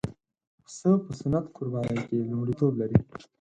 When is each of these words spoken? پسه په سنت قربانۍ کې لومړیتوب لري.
پسه 0.63 0.89
په 1.03 1.11
سنت 1.19 1.45
قربانۍ 1.55 1.99
کې 2.07 2.27
لومړیتوب 2.29 2.71
لري. 2.81 2.99